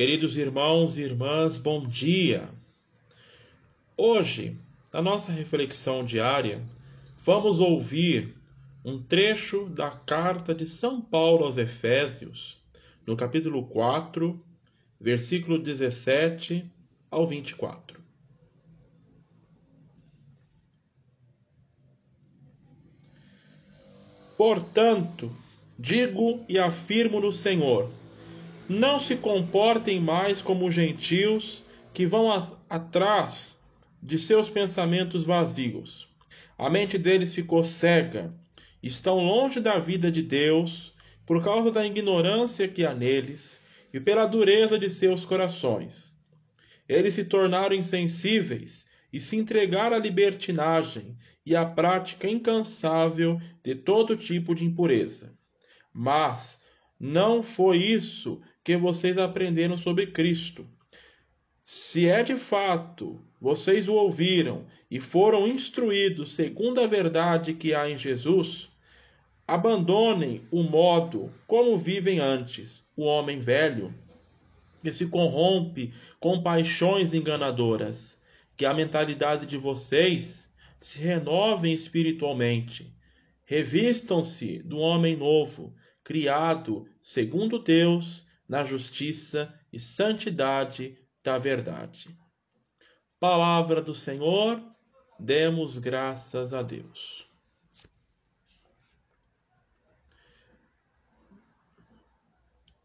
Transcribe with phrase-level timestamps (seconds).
[0.00, 2.48] Queridos irmãos e irmãs, bom dia.
[3.94, 4.56] Hoje,
[4.90, 6.66] na nossa reflexão diária,
[7.18, 8.34] vamos ouvir
[8.82, 12.56] um trecho da carta de São Paulo aos Efésios,
[13.06, 14.42] no capítulo 4,
[14.98, 16.64] versículo 17
[17.10, 18.00] ao 24.
[24.38, 25.30] Portanto,
[25.78, 27.99] digo e afirmo no Senhor,
[28.70, 33.58] não se comportem mais como gentios que vão a, atrás
[34.00, 36.08] de seus pensamentos vazios.
[36.56, 38.32] A mente deles ficou cega,
[38.80, 40.94] estão longe da vida de Deus
[41.26, 43.58] por causa da ignorância que há neles
[43.92, 46.14] e pela dureza de seus corações.
[46.88, 54.16] Eles se tornaram insensíveis e se entregaram à libertinagem e à prática incansável de todo
[54.16, 55.36] tipo de impureza.
[55.92, 56.60] Mas
[57.00, 60.64] não foi isso que vocês aprenderam sobre Cristo.
[61.64, 67.90] Se é de fato vocês o ouviram e foram instruídos segundo a verdade que há
[67.90, 68.70] em Jesus,
[69.44, 73.92] abandonem o modo como vivem antes, o homem velho,
[74.80, 78.20] que se corrompe com paixões enganadoras,
[78.56, 80.48] que a mentalidade de vocês
[80.80, 82.94] se renovem espiritualmente.
[83.44, 92.18] Revistam-se do homem novo, criado segundo Deus na justiça e santidade da verdade.
[93.20, 94.60] Palavra do Senhor,
[95.20, 97.24] demos graças a Deus.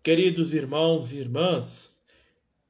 [0.03, 1.91] Queridos irmãos e irmãs,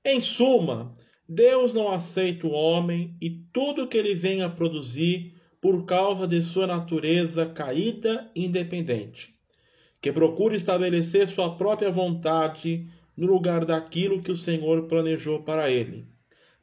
[0.06, 0.96] em suma,
[1.28, 6.42] Deus não aceita o homem e tudo que ele vem a produzir por causa de
[6.42, 9.35] sua natureza caída e independente
[10.02, 16.06] que procure estabelecer sua própria vontade no lugar daquilo que o Senhor planejou para ele.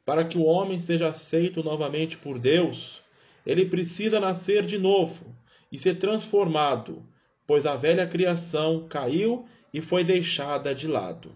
[0.05, 3.01] Para que o homem seja aceito novamente por Deus,
[3.45, 5.35] ele precisa nascer de novo
[5.71, 7.03] e ser transformado,
[7.47, 11.31] pois a velha criação caiu e foi deixada de lado.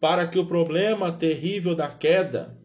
[0.00, 2.58] Para que o problema terrível da queda,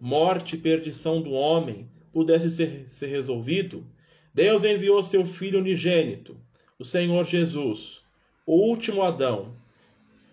[0.00, 3.86] morte e perdição do homem, pudesse ser, ser resolvido,
[4.32, 6.36] Deus enviou seu Filho unigênito
[6.78, 8.00] o Senhor Jesus,
[8.44, 9.54] o último Adão,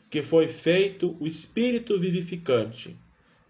[0.09, 2.97] que foi feito o Espírito vivificante,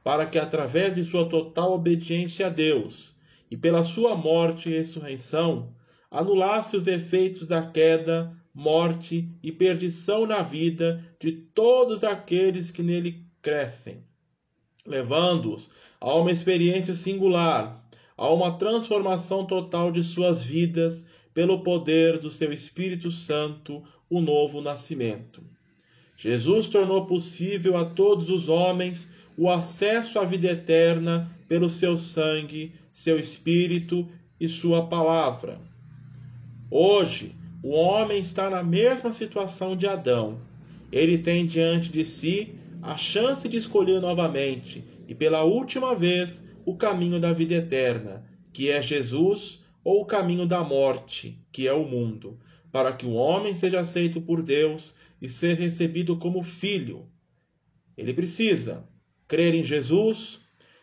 [0.04, 3.16] para que através de sua total obediência a Deus
[3.50, 5.74] e pela sua morte e ressurreição,
[6.10, 13.24] anulasse os efeitos da queda, morte e perdição na vida de todos aqueles que nele
[13.42, 14.04] crescem,
[14.86, 15.70] levando-os
[16.00, 17.82] a uma experiência singular,
[18.18, 24.62] a uma transformação total de suas vidas pelo poder do seu Espírito Santo, o novo
[24.62, 25.42] nascimento.
[26.18, 32.74] Jesus tornou possível a todos os homens o acesso à vida eterna pelo seu sangue,
[32.94, 34.08] seu Espírito
[34.40, 35.60] e sua palavra.
[36.70, 40.40] Hoje, o homem está na mesma situação de Adão.
[40.92, 46.76] Ele tem diante de si a chance de escolher novamente e pela última vez o
[46.76, 51.86] caminho da vida eterna, que é Jesus ou o caminho da morte, que é o
[51.86, 52.40] mundo,
[52.72, 57.08] para que o homem seja aceito por Deus e ser recebido como filho.
[57.98, 58.88] Ele precisa
[59.28, 60.40] crer em Jesus,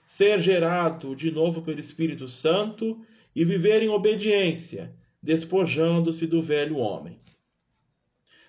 [0.07, 3.01] ser gerado de novo pelo Espírito Santo
[3.35, 7.21] e viver em obediência, despojando-se do velho homem.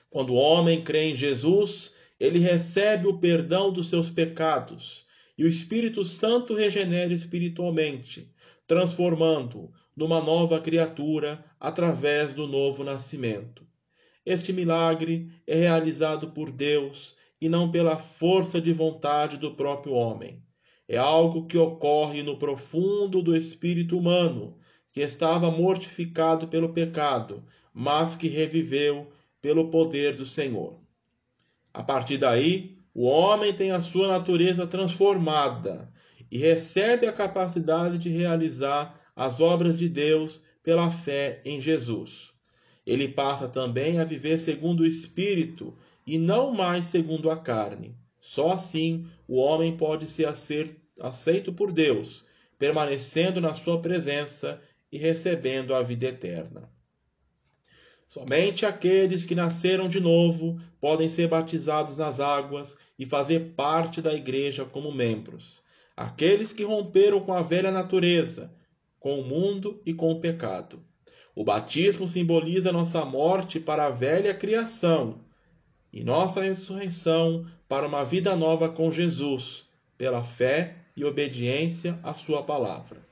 [0.10, 5.06] Quando o homem crê em Jesus, ele recebe o perdão dos seus pecados
[5.38, 8.30] e o Espírito Santo regenera espiritualmente,
[8.70, 13.66] transformando numa nova criatura através do novo nascimento.
[14.24, 20.44] Este milagre é realizado por Deus e não pela força de vontade do próprio homem.
[20.88, 24.60] É algo que ocorre no profundo do espírito humano,
[24.92, 27.44] que estava mortificado pelo pecado,
[27.74, 30.80] mas que reviveu pelo poder do Senhor.
[31.74, 35.92] A partir daí, o homem tem a sua natureza transformada
[36.32, 42.32] e recebe a capacidade de realizar as obras de Deus pela fé em Jesus.
[42.86, 47.96] Ele passa também a viver segundo o Espírito e não mais segundo a carne.
[48.20, 50.28] Só assim o homem pode ser
[51.00, 52.26] aceito por Deus,
[52.58, 54.62] permanecendo na sua presença
[54.92, 56.70] e recebendo a vida eterna.
[58.08, 64.14] Somente aqueles que nasceram de novo podem ser batizados nas águas e fazer parte da
[64.14, 65.62] igreja como membros.
[66.00, 68.50] Aqueles que romperam com a velha natureza
[69.02, 70.82] com o mundo e com o pecado.
[71.36, 75.20] O batismo simboliza nossa morte para a velha criação
[75.92, 79.68] e nossa ressurreição para uma vida nova com Jesus,
[79.98, 83.06] pela fé e obediência à Sua palavra.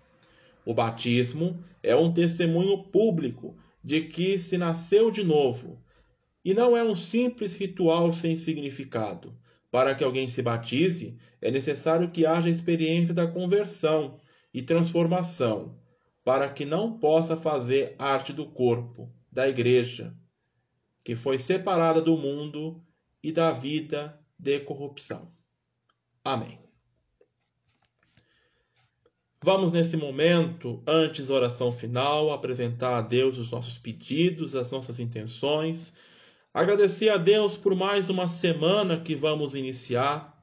[0.66, 5.78] O batismo é um testemunho público de que se nasceu de novo,
[6.42, 9.36] e não é um simples ritual sem significado.
[9.70, 14.20] Para que alguém se batize, é necessário que haja experiência da conversão
[14.54, 15.80] e transformação,
[16.24, 20.16] para que não possa fazer arte do corpo, da igreja,
[21.04, 22.84] que foi separada do mundo
[23.22, 25.32] e da vida de corrupção.
[26.24, 26.60] Amém.
[29.44, 35.00] Vamos nesse momento, antes da oração final, apresentar a Deus os nossos pedidos, as nossas
[35.00, 35.94] intenções,
[36.54, 40.38] agradecer a Deus por mais uma semana que vamos iniciar.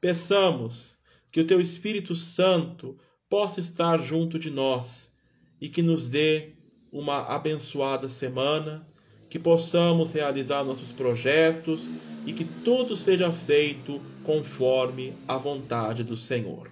[0.00, 0.96] Peçamos
[1.30, 2.98] que o Teu Espírito Santo
[3.28, 5.12] possa estar junto de nós
[5.60, 6.52] e que nos dê
[6.90, 8.86] uma abençoada semana,
[9.28, 11.90] que possamos realizar nossos projetos
[12.26, 16.70] e que tudo seja feito conforme a vontade do Senhor.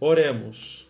[0.00, 0.86] Oremos.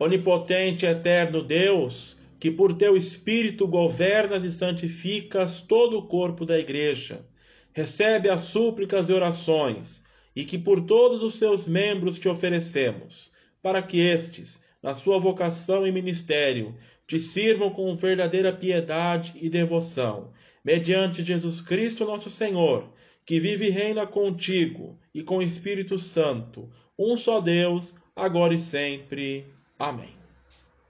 [0.00, 7.24] Onipotente eterno Deus, que por teu Espírito governas e santificas todo o corpo da Igreja,
[7.72, 10.02] recebe as súplicas e orações,
[10.34, 13.30] e que por todos os seus membros te oferecemos,
[13.62, 16.74] para que estes, na sua vocação e ministério,
[17.06, 20.32] te sirvam com verdadeira piedade e devoção,
[20.64, 22.90] mediante Jesus Cristo nosso Senhor
[23.30, 26.68] que vive e reina contigo e com o Espírito Santo,
[26.98, 29.46] um só Deus, agora e sempre.
[29.80, 30.19] Amém.